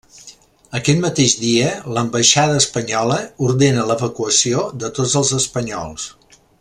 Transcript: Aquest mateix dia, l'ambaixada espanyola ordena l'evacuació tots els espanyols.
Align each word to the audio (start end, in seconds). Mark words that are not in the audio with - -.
Aquest 0.77 1.01
mateix 1.01 1.35
dia, 1.41 1.67
l'ambaixada 1.97 2.55
espanyola 2.61 3.19
ordena 3.49 3.85
l'evacuació 3.91 4.65
tots 4.87 5.15
els 5.21 5.35
espanyols. 5.43 6.09